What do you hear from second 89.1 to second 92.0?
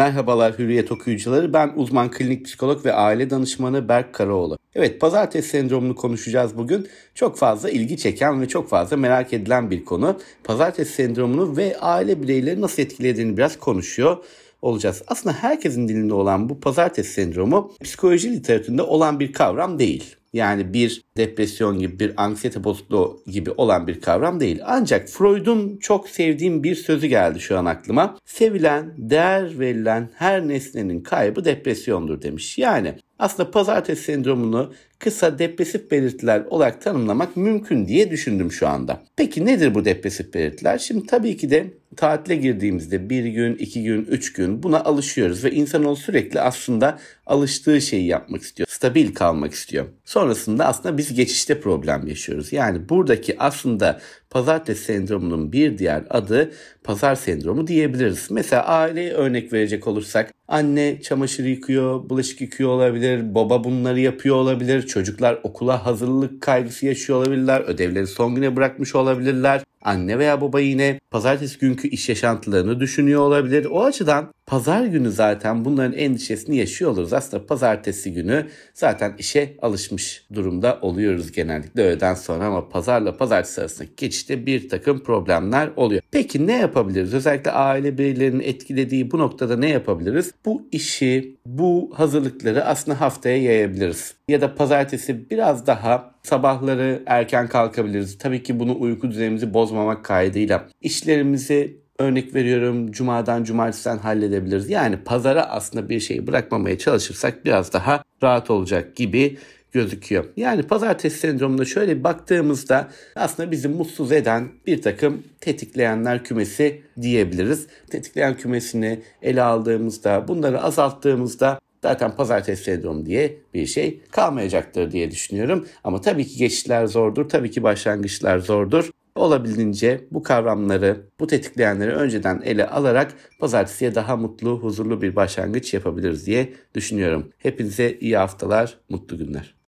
bu noktada ne yapabiliriz? Bu işi, bu